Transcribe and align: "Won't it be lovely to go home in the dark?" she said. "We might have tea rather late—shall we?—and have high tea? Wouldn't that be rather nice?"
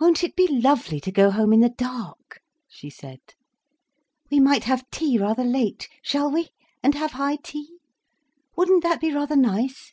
"Won't 0.00 0.24
it 0.24 0.34
be 0.34 0.48
lovely 0.48 0.98
to 1.00 1.12
go 1.12 1.30
home 1.30 1.52
in 1.52 1.60
the 1.60 1.68
dark?" 1.68 2.40
she 2.66 2.88
said. 2.88 3.20
"We 4.30 4.40
might 4.40 4.64
have 4.64 4.88
tea 4.90 5.18
rather 5.18 5.44
late—shall 5.44 6.30
we?—and 6.30 6.94
have 6.94 7.10
high 7.12 7.36
tea? 7.36 7.76
Wouldn't 8.56 8.82
that 8.84 9.02
be 9.02 9.12
rather 9.12 9.36
nice?" 9.36 9.92